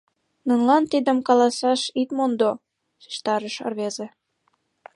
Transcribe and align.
Нунылан 0.47 0.83
тидым 0.91 1.17
каласаш 1.27 1.81
ит 2.01 2.09
мондо,— 2.17 2.51
шижтарыш 3.03 3.55
рвезе. 3.71 4.07